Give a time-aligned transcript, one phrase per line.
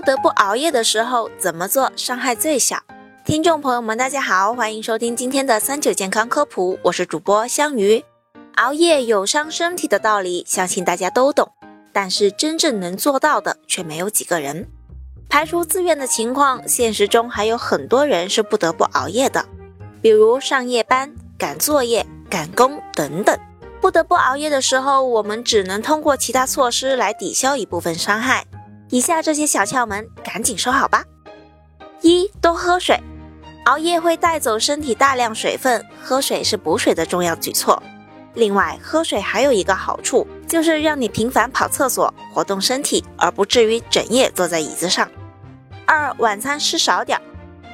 [0.00, 2.78] 不得不熬夜的时候怎么做伤害最小？
[3.22, 8.02] 听众朋友们，大家好，欢迎收听今天的三九健康科普，我是主播香鱼。
[8.54, 11.52] 熬夜有伤身体的道理，相信大家都懂，
[11.92, 14.66] 但是真正能做到的却没有几个人。
[15.28, 19.44] 排除自愿的情况，现实中还有很多人是不得不熬夜的，
[20.00, 23.38] 比如上夜班、赶作业、赶工等等。
[23.82, 28.46] 不得不熬夜的时候，我们只能通过其他措施来抵消一部分伤害。
[28.90, 31.04] 以下这些小窍门，赶紧收好吧。
[32.00, 33.00] 一多喝水，
[33.66, 37.80] 熬夜会带走身体大量水分，喝水是补水的重要举措。
[38.34, 45.08] 另外，喝水还有一个好处，就是让你频繁跑厕所，活动身体，而不至于整夜坐在椅子上。
[45.86, 47.20] 二晚餐吃少点。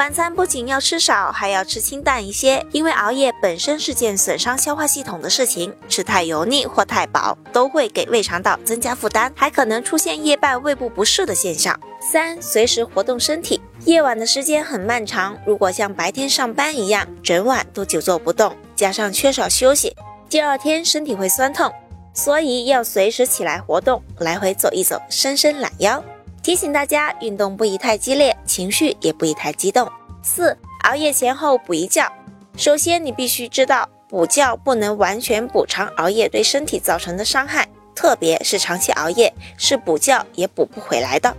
[0.00, 11.78] 晚餐不仅要吃少，还要吃清淡一些，因为熬夜本身是件损伤消化系统的事情，吃太油腻或太饱都会给胃肠道增加负担，还可能出现夜半胃部不适的现象。
[12.00, 19.94] 三、随时活动身体，夜晚的时间很漫长，如果像白天上班一样，整晚都久坐不动，加上缺少休息，
[20.30, 21.70] 第二天身体会酸痛，
[22.14, 26.02] 所以要随时起来活动，来回走一走，伸伸懒腰。
[26.42, 29.86] 提醒大家，运动不宜太激烈，情绪也不宜太激动。
[30.22, 32.10] 四、熬夜前后补一觉。
[32.56, 41.34] 首先，你必须知道，补觉不能完全补偿熬夜对身体造成的伤害，特别是长期熬夜，是补觉也补不回来的。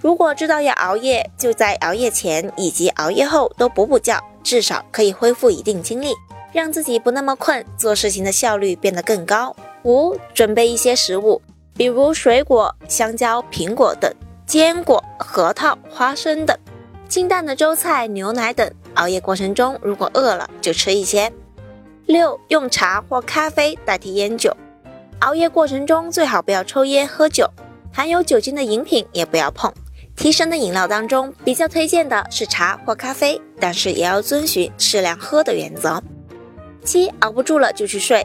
[0.00, 6.12] 如果知道要熬夜，就在熬夜前以及熬夜后都补补觉，至少可以恢复一定精力，
[6.52, 9.54] 让自己不那么困，做事情的效率变得更高。
[9.84, 11.40] 五、准备一些食物，
[11.76, 14.12] 比如水果、香蕉、苹果等。
[14.46, 16.56] 坚果、核桃、花生等，
[17.08, 18.70] 清淡的粥菜、牛奶等。
[18.94, 21.32] 熬夜过程中，如果饿了就吃一些。
[22.06, 24.54] 六、用茶或咖啡代替烟酒。
[25.20, 27.48] 熬夜过程中最好不要抽烟喝酒，
[27.90, 29.72] 含有酒精的饮品也不要碰。
[30.14, 36.00] 提神的饮料当中，比较推荐的是茶或咖啡，但是也要遵循适量喝的原则。
[36.84, 38.24] 七、熬不住了就去睡。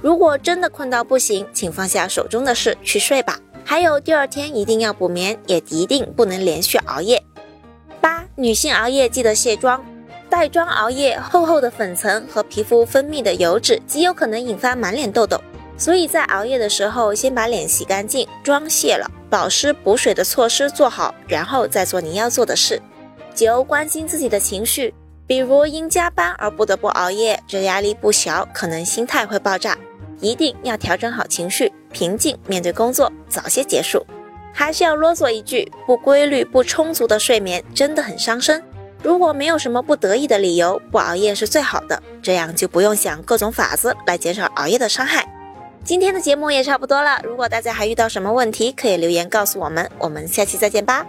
[0.00, 3.38] 如果真的困到不行，请放下手中的事去睡吧。
[3.70, 7.22] 还有第二天一定要补眠，也一定不能连续熬夜。
[8.00, 9.84] 八、女性熬夜记得卸妆，
[10.30, 15.38] 带妆熬夜，厚厚的粉层和皮肤分泌的油脂极有可能引发满脸痘痘，
[15.76, 22.80] 所以在熬夜的时候先把脸洗干净，妆卸了，保湿补水的措施做好，然后再做你要做的事。
[23.34, 24.94] 九、关心自己的情绪，
[25.26, 29.76] 比如因加班而不得不熬夜，这压力不小，可能心态会爆炸，
[30.20, 31.72] 一定要调整好情绪。
[31.92, 34.04] 平静面对工作，早些结束。
[34.52, 38.62] 还是要啰嗦一句：不规律、不充足的睡眠真的很伤身。
[39.02, 45.24] 如果没有什么不得已的理由，不熬夜是最好的，这样就不用想各种法子来减少熬夜的伤害。
[45.84, 49.88] 今天的节目也差不多了，如果大家还遇到什么问题，可以留言告诉我们。
[49.98, 51.06] 我们下期再见吧。